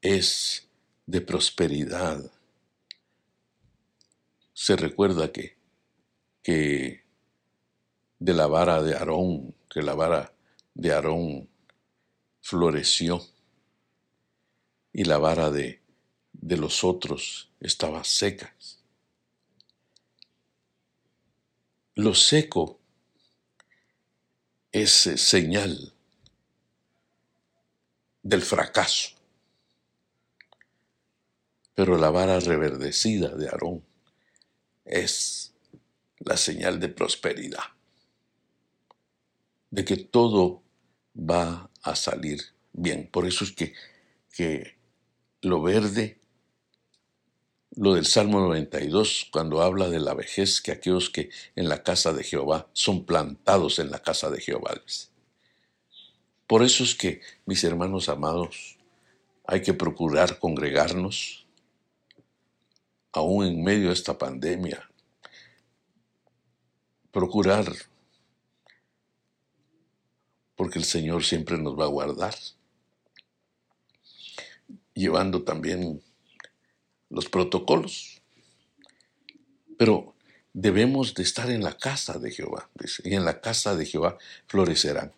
[0.00, 0.68] es
[1.06, 2.30] de prosperidad.
[4.54, 5.56] Se recuerda que,
[6.42, 7.04] que
[8.18, 10.34] de la vara de Aarón, que la vara
[10.74, 11.48] de Aarón
[12.40, 13.22] floreció
[14.92, 15.82] y la vara de,
[16.32, 18.54] de los otros estaba seca.
[21.94, 22.81] Lo seco
[24.72, 25.92] es señal
[28.22, 29.10] del fracaso.
[31.74, 33.84] Pero la vara reverdecida de Aarón
[34.84, 35.54] es
[36.18, 37.64] la señal de prosperidad,
[39.70, 40.62] de que todo
[41.16, 42.40] va a salir
[42.72, 43.08] bien.
[43.10, 43.74] Por eso es que,
[44.32, 44.76] que
[45.42, 46.20] lo verde,
[47.76, 52.12] lo del Salmo 92, cuando habla de la vejez, que aquellos que en la casa
[52.12, 54.74] de Jehová son plantados en la casa de Jehová.
[56.46, 58.76] Por eso es que, mis hermanos amados,
[59.46, 61.46] hay que procurar congregarnos,
[63.12, 64.90] aún en medio de esta pandemia,
[67.10, 67.72] procurar,
[70.56, 72.34] porque el Señor siempre nos va a guardar,
[74.94, 76.02] llevando también
[77.12, 78.22] los protocolos.
[79.78, 80.14] Pero
[80.52, 82.68] debemos de estar en la casa de Jehová,
[83.04, 85.12] y en la casa de Jehová florecerán.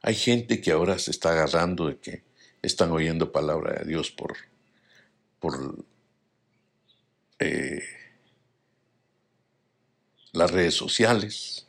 [0.00, 2.22] Hay gente que ahora se está agarrando de que
[2.62, 4.36] están oyendo palabra de Dios por,
[5.38, 5.84] por
[7.38, 7.82] eh,
[10.32, 11.66] las redes sociales.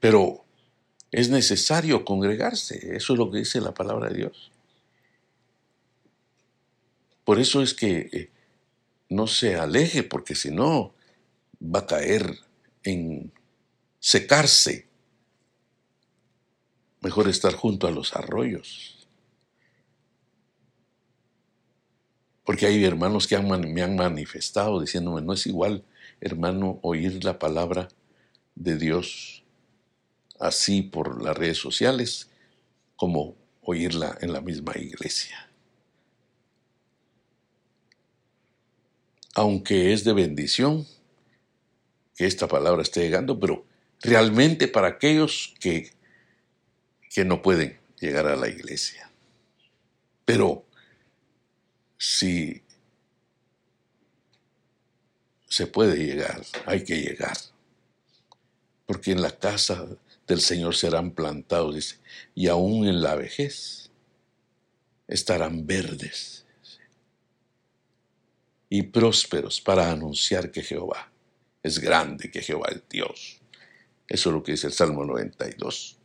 [0.00, 0.45] Pero
[1.16, 4.52] es necesario congregarse, eso es lo que dice la palabra de Dios.
[7.24, 8.30] Por eso es que eh,
[9.08, 10.92] no se aleje, porque si no
[11.58, 12.38] va a caer
[12.82, 13.32] en
[13.98, 14.88] secarse.
[17.00, 19.08] Mejor estar junto a los arroyos.
[22.44, 25.82] Porque hay hermanos que me han manifestado diciéndome, no es igual,
[26.20, 27.88] hermano, oír la palabra
[28.54, 29.35] de Dios
[30.40, 32.28] así por las redes sociales
[32.96, 35.48] como oírla en la misma iglesia.
[39.34, 40.86] Aunque es de bendición,
[42.16, 43.66] que esta palabra esté llegando, pero
[44.00, 45.92] realmente para aquellos que,
[47.10, 49.10] que no pueden llegar a la iglesia.
[50.24, 50.64] Pero
[51.98, 52.62] si
[55.48, 57.36] se puede llegar, hay que llegar.
[58.86, 59.86] Porque en la casa
[60.26, 61.96] del Señor serán plantados, dice,
[62.34, 63.90] y aún en la vejez
[65.08, 66.44] estarán verdes
[68.68, 71.12] y prósperos para anunciar que Jehová
[71.66, 73.40] es grande que Jehová es Dios.
[74.08, 75.98] Eso es lo que dice el Salmo 92.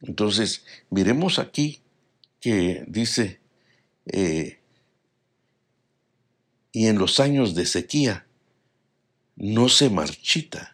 [0.00, 1.80] Entonces, miremos aquí
[2.40, 3.40] que dice,
[4.06, 4.58] eh,
[6.72, 8.26] y en los años de sequía
[9.36, 10.71] no se marchita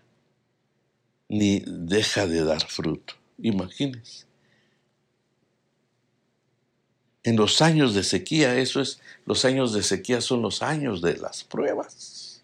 [1.28, 3.14] ni deja de dar fruto.
[3.38, 4.26] Imagínense.
[7.22, 11.18] En los años de sequía, eso es, los años de sequía son los años de
[11.18, 12.42] las pruebas.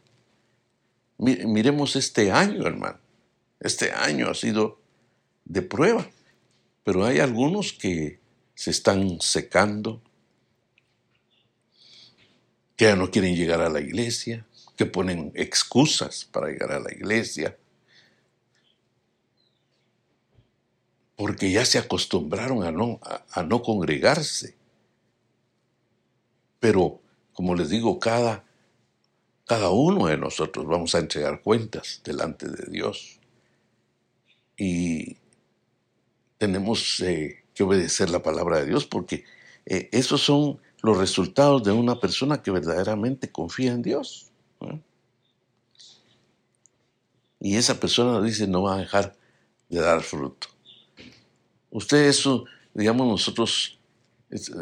[1.17, 2.99] Miremos este año, hermano.
[3.61, 4.79] Este año ha sido
[5.45, 6.07] de prueba,
[6.83, 8.19] pero hay algunos que
[8.55, 10.03] se están secando,
[12.77, 16.93] que ya no quieren llegar a la iglesia, que ponen excusas para llegar a la
[16.93, 17.57] iglesia,
[21.17, 23.01] porque ya se acostumbraron a no,
[23.31, 24.57] a no congregarse.
[26.61, 27.01] Pero,
[27.33, 28.45] como les digo, cada
[29.47, 33.21] cada uno de nosotros vamos a entregar cuentas delante de Dios.
[34.57, 35.19] Y
[36.39, 39.25] tenemos eh, que obedecer la palabra de Dios porque
[39.67, 44.31] eh, esos son los resultados de una persona que verdaderamente confía en Dios.
[47.41, 49.17] Y esa persona dice no va a dejar
[49.69, 50.49] de dar fruto.
[51.75, 53.81] Usted eso, digamos nosotros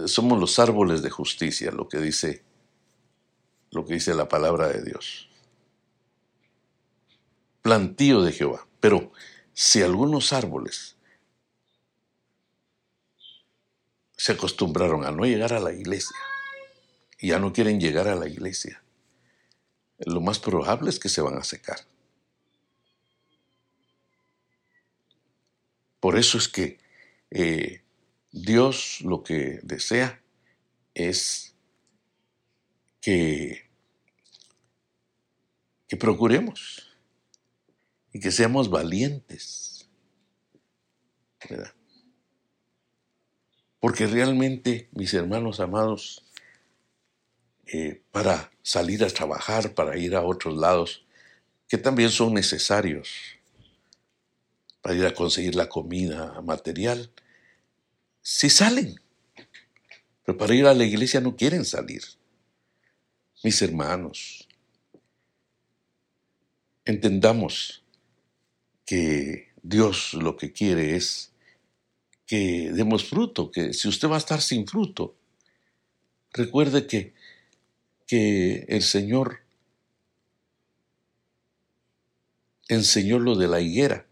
[0.07, 2.43] somos los árboles de justicia, lo que dice
[3.71, 5.29] lo que dice la palabra de Dios.
[7.61, 8.67] Plantío de Jehová.
[8.81, 9.13] Pero
[9.53, 10.97] si algunos árboles
[14.17, 16.17] se acostumbraron a no llegar a la iglesia
[17.19, 18.83] y ya no quieren llegar a la iglesia,
[19.99, 21.81] lo más probable es que se van a secar.
[26.01, 26.81] Por eso es que
[27.35, 27.83] eh,
[28.31, 30.23] Dios lo que desea
[30.95, 31.55] es
[33.01, 33.71] que,
[35.89, 36.95] que procuremos
[38.13, 39.89] y que seamos valientes.
[43.81, 46.25] Porque realmente, mis hermanos amados,
[47.67, 51.05] eh, para salir a trabajar, para ir a otros lados,
[51.67, 53.09] que también son necesarios,
[54.83, 57.11] para ir a conseguir la comida material,
[58.21, 59.01] si salen,
[60.25, 62.03] pero para ir a la iglesia no quieren salir.
[63.45, 64.49] Mis hermanos,
[66.85, 67.85] entendamos
[68.85, 71.33] que Dios lo que quiere es
[72.27, 75.17] que demos fruto, que si usted va a estar sin fruto,
[76.33, 77.15] recuerde que,
[78.07, 79.41] que el Señor
[82.69, 84.07] enseñó lo de la higuera,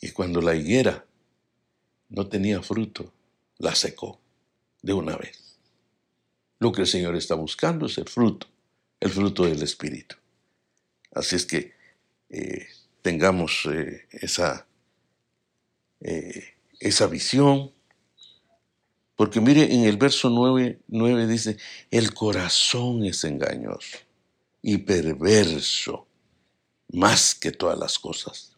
[0.00, 1.04] y cuando la higuera
[2.08, 3.12] no tenía fruto,
[3.58, 4.20] la secó
[4.82, 5.58] de una vez.
[6.58, 8.46] Lo que el Señor está buscando es el fruto,
[9.00, 10.16] el fruto del Espíritu.
[11.12, 11.72] Así es que
[12.28, 12.66] eh,
[13.02, 14.66] tengamos eh, esa,
[16.00, 17.72] eh, esa visión.
[19.16, 21.56] Porque mire, en el verso 9, 9 dice,
[21.90, 23.98] el corazón es engañoso
[24.60, 26.06] y perverso
[26.88, 28.55] más que todas las cosas.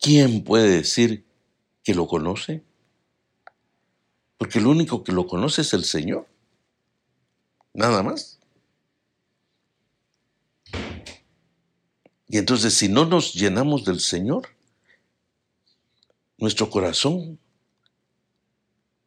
[0.00, 1.26] ¿Quién puede decir
[1.84, 2.62] que lo conoce?
[4.38, 6.26] Porque el único que lo conoce es el Señor.
[7.74, 8.38] Nada más.
[12.28, 14.48] Y entonces si no nos llenamos del Señor,
[16.38, 17.38] nuestro corazón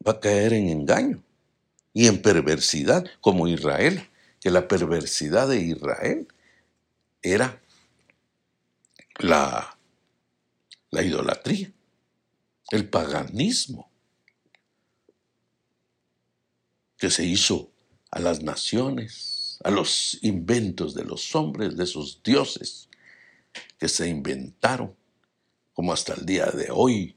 [0.06, 1.24] va a caer en engaño
[1.92, 4.08] y en perversidad, como Israel,
[4.40, 6.28] que la perversidad de Israel
[7.22, 7.60] era
[9.18, 9.73] la,
[10.94, 11.72] la idolatría,
[12.70, 13.90] el paganismo
[16.96, 17.72] que se hizo
[18.10, 22.88] a las naciones, a los inventos de los hombres, de esos dioses
[23.78, 24.94] que se inventaron,
[25.72, 27.16] como hasta el día de hoy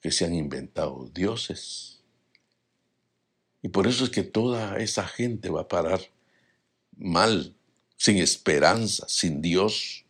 [0.00, 2.02] que se han inventado dioses.
[3.62, 6.00] Y por eso es que toda esa gente va a parar
[6.96, 7.54] mal,
[7.96, 10.05] sin esperanza, sin Dios.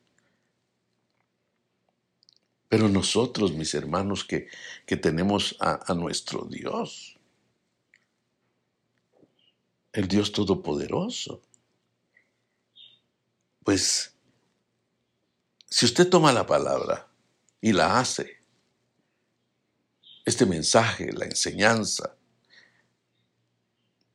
[2.69, 4.49] Pero nosotros, mis hermanos, que,
[4.87, 7.17] que tenemos a, a nuestro Dios,
[9.93, 11.41] el Dios Todopoderoso,
[13.65, 14.15] pues
[15.69, 17.09] si usted toma la palabra
[17.61, 18.37] y la hace,
[20.25, 22.17] este mensaje, la enseñanza,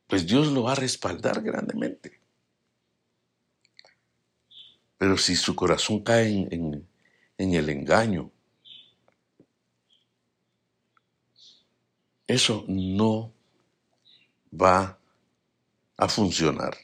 [0.06, 2.20] pues Dios lo va a respaldar grandemente.
[4.98, 6.86] Pero si su corazón cae en,
[7.38, 8.30] el engaño,
[12.26, 13.32] eso no
[14.52, 14.98] va
[15.96, 16.76] a funcionar.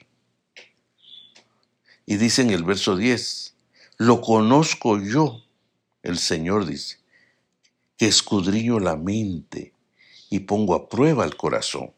[2.06, 3.54] Y dice en el verso 10,
[3.98, 5.44] lo conozco yo,
[6.02, 6.98] el Señor dice,
[7.96, 9.74] que escudriño la mente
[10.30, 11.92] y pongo a prueba el corazón.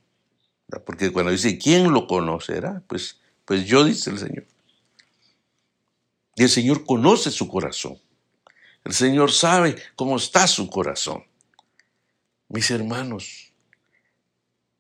[0.85, 2.83] Porque cuando dice, ¿quién lo conocerá?
[2.87, 4.47] Pues, pues yo, dice el Señor.
[6.37, 7.99] Y el Señor conoce su corazón.
[8.85, 11.25] El Señor sabe cómo está su corazón.
[12.51, 13.53] Mis hermanos,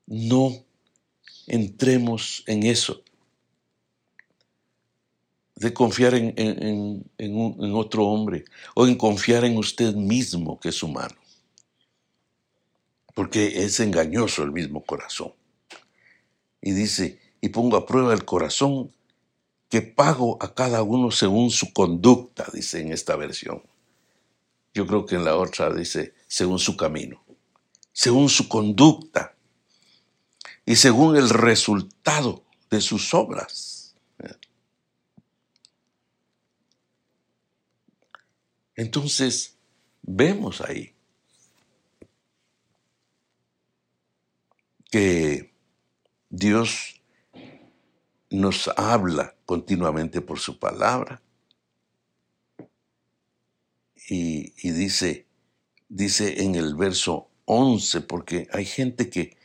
[0.06, 0.64] no
[1.46, 3.04] entremos en eso
[5.54, 8.44] de confiar en, otro hombre
[8.74, 11.14] o en confiar en usted mismo que es humano.
[13.14, 15.32] Porque es engañoso el mismo corazón.
[16.60, 18.92] Y dice, y pongo a prueba el corazón
[19.68, 23.62] que pago a cada uno según su conducta, dice en esta versión.
[24.74, 27.22] Yo creo que en la otra dice, según su camino,
[27.92, 29.36] según su conducta
[30.64, 33.94] y según el resultado de sus obras.
[38.76, 39.58] Entonces,
[40.02, 40.94] vemos ahí
[44.90, 45.52] que
[46.28, 47.00] Dios
[48.30, 51.20] nos habla continuamente por su palabra
[54.08, 55.26] y, dice,
[55.88, 59.36] dice en el verso 11, porque hay gente que,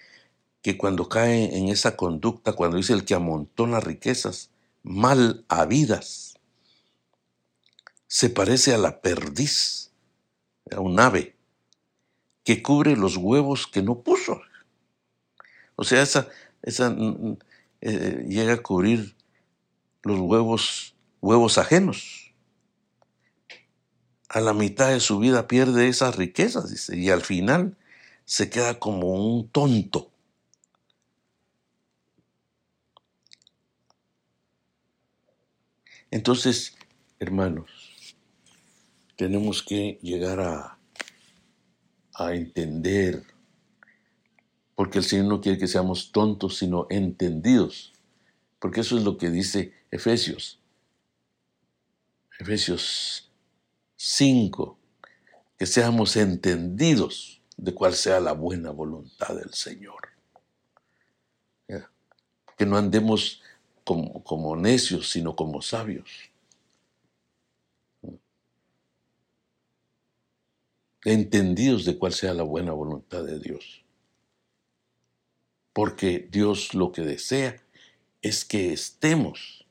[0.61, 4.51] que cuando cae en esa conducta, cuando dice el que amontona riquezas
[4.83, 6.35] mal habidas,
[8.05, 9.91] se parece a la perdiz,
[10.71, 11.35] a un ave,
[12.43, 14.39] que cubre los huevos que no puso.
[15.75, 16.29] O sea, esa,
[16.61, 17.37] esa mm, mm,
[17.81, 19.15] eh, llega a cubrir
[20.03, 22.35] los huevos, huevos ajenos.
[24.29, 27.75] A la mitad de su vida pierde esas riquezas, dice, y al final
[28.25, 30.11] se queda como un tonto.
[36.11, 36.75] Entonces,
[37.19, 37.69] hermanos,
[39.15, 40.77] tenemos que llegar a,
[42.13, 43.23] a entender,
[44.75, 47.93] porque el Señor no quiere que seamos tontos, sino entendidos
[48.65, 50.59] porque eso es lo que dice Efesios.
[52.39, 53.29] Efesios
[53.95, 54.79] 5,
[55.59, 60.09] que seamos entendidos de cuál sea la buena voluntad del Señor.
[62.57, 63.41] Que no andemos
[63.83, 66.09] como, como necios, sino como sabios.
[71.03, 73.83] Entendidos de cuál sea la buena voluntad de Dios.
[75.73, 77.61] Porque Dios lo que desea
[78.21, 79.67] es que estemos,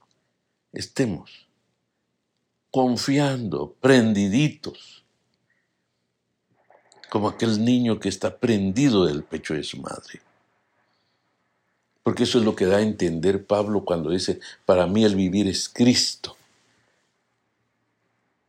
[0.73, 1.49] estemos
[2.71, 5.04] confiando, prendiditos,
[7.15, 10.21] como aquel niño que está prendido del pecho de su madre.
[12.03, 15.47] Porque eso es lo que da a entender Pablo cuando dice, para mí el vivir
[15.47, 16.37] es Cristo.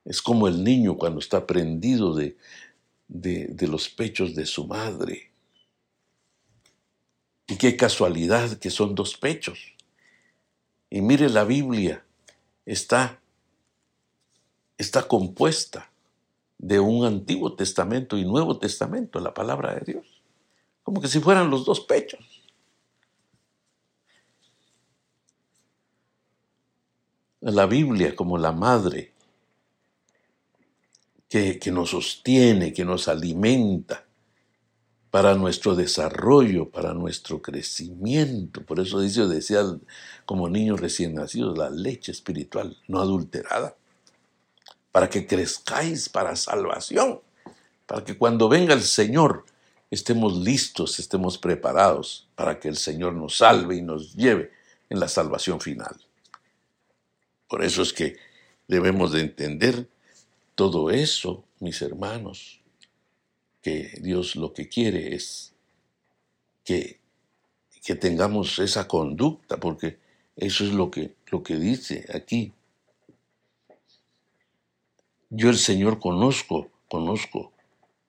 [0.03, 2.37] Es como el niño cuando está prendido de,
[3.07, 5.29] de, los pechos de su madre.
[7.45, 9.59] Y qué casualidad que son dos pechos.
[10.89, 12.03] Y mire, la Biblia
[12.65, 13.21] está,
[14.79, 15.91] está compuesta
[16.57, 20.21] de un Antiguo Testamento y Nuevo Testamento, la palabra de Dios.
[20.83, 22.43] Como que si fueran los dos pechos.
[27.41, 29.13] La Biblia como la madre
[31.29, 34.05] que, que nos sostiene, que nos alimenta,
[35.15, 38.65] para nuestro desarrollo, para nuestro crecimiento.
[38.65, 39.63] Por eso dice, decía
[40.25, 43.77] como niños recién nacidos, la leche espiritual no adulterada,
[44.95, 47.19] para que crezcáis para salvación,
[47.85, 49.43] para que cuando venga el Señor
[49.91, 54.53] estemos listos, estemos preparados para que el Señor nos salve y nos lleve
[54.89, 55.97] en la salvación final.
[57.49, 58.15] Por eso es que
[58.69, 59.85] debemos de entender
[60.55, 62.61] todo eso, mis hermanos,
[63.61, 65.51] que Dios lo que quiere es
[66.63, 67.01] que,
[67.83, 69.97] que tengamos esa conducta, porque
[70.37, 72.53] eso es lo que, lo que dice aquí.
[75.37, 77.51] Yo el Señor conozco, conozco,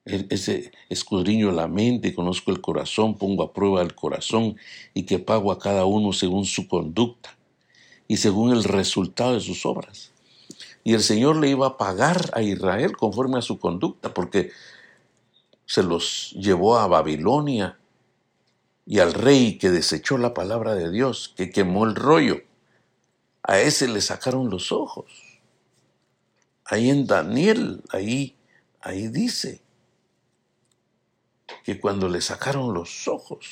[0.04, 4.56] ese escudriño la mente, conozco el corazón, pongo a prueba el corazón
[4.94, 7.36] y que pago a cada uno según su conducta
[8.06, 10.12] y según el resultado de sus obras.
[10.84, 14.52] Y el Señor le iba a pagar a Israel conforme a su conducta, porque
[15.64, 17.76] se los llevó a Babilonia
[18.86, 22.42] y al rey que desechó la palabra de Dios, que quemó el rollo,
[23.42, 25.25] a ese le sacaron los ojos.
[26.68, 28.36] Ahí en Daniel, ahí,
[28.80, 29.62] ahí dice
[31.64, 33.46] que cuando le sacaron los ojos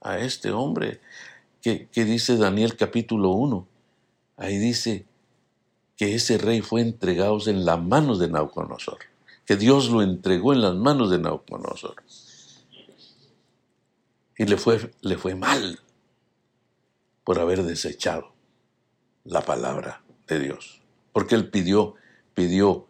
[0.00, 1.00] a este hombre,
[1.62, 3.66] que, dice Daniel capítulo 1,
[4.36, 5.06] ahí dice
[5.96, 8.98] que ese rey fue entregado en las manos de Nauconosor
[9.46, 12.02] que Dios lo entregó en las manos de Nabucodonosor.
[14.36, 15.80] Y le fue, le fue mal
[17.24, 18.32] por haber desechado
[19.24, 20.82] la palabra de Dios.
[21.12, 21.94] Porque él pidió,
[22.36, 22.86] pidió,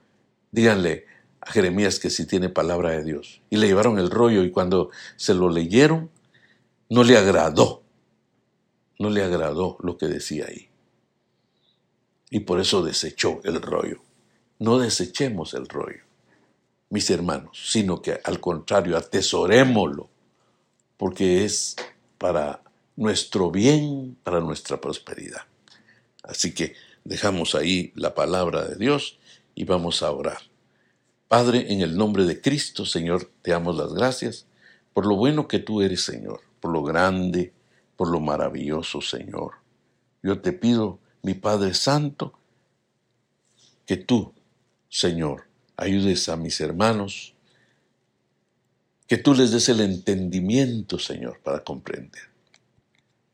[0.51, 1.07] díganle
[1.41, 3.41] a Jeremías que si tiene palabra de Dios.
[3.49, 6.11] Y le llevaron el rollo y cuando se lo leyeron,
[6.91, 7.83] no le agradó.
[8.99, 10.69] No le agradó lo que decía ahí.
[12.29, 14.03] Y por eso desechó el rollo.
[14.59, 16.07] No desechemos el rollo
[16.89, 20.09] mis hermanos, sino que al contrario, atesorémoslo,
[20.97, 21.77] porque es
[22.19, 22.63] para
[22.97, 25.43] nuestro bien, para nuestra prosperidad.
[26.23, 26.75] Así que
[27.05, 29.19] dejamos ahí la palabra de Dios
[29.57, 30.39] y vamos a orar.
[31.27, 34.47] Padre, en el nombre de Cristo, Señor, te damos las gracias
[34.93, 37.53] por lo bueno que tú eres, Señor, por lo grande,
[37.97, 39.55] por lo maravilloso, Señor.
[40.23, 42.39] Yo te pido, mi Padre Santo,
[43.87, 44.33] que tú,
[44.89, 47.35] Señor, ayudes a mis hermanos,
[49.07, 52.23] que tú les des el entendimiento, Señor, para comprender.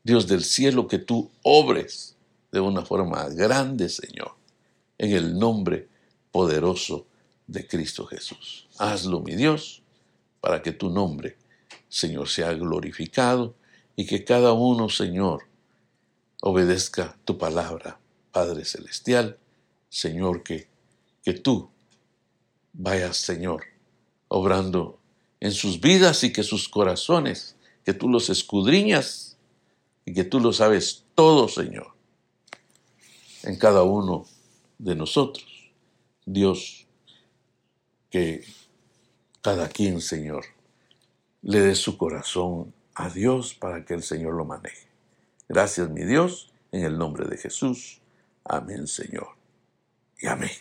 [0.03, 2.15] Dios del cielo, que tú obres
[2.51, 4.35] de una forma grande, Señor,
[4.97, 5.92] en el nombre
[6.33, 7.07] poderoso
[7.47, 8.67] de Cristo Jesús.
[8.77, 9.83] Hazlo, mi Dios,
[10.41, 11.37] para que tu nombre,
[11.87, 13.55] Señor, sea glorificado
[13.95, 15.43] y que cada uno, Señor,
[16.41, 17.99] obedezca tu palabra,
[18.31, 19.37] Padre Celestial,
[19.89, 20.67] Señor, que,
[21.23, 21.69] que tú
[22.73, 23.63] vaya Señor,
[24.27, 24.99] obrando
[25.39, 27.55] en sus vidas y que sus corazones,
[27.85, 29.37] que tú los escudriñas
[30.05, 31.93] y que tú lo sabes todo, Señor,
[33.43, 34.25] en cada uno
[34.79, 35.52] de nosotros.
[36.25, 36.87] Dios,
[38.09, 38.43] que
[39.41, 40.45] cada quien, Señor,
[41.41, 44.87] le dé su corazón a Dios para que el Señor lo maneje.
[45.49, 48.01] Gracias, mi Dios, en el nombre de Jesús.
[48.45, 49.29] Amén, Señor.
[50.19, 50.51] Y amén.